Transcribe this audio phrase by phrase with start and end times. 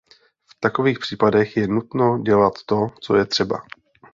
[0.45, 3.61] V takových případech je nutno dělat to, co je třeba.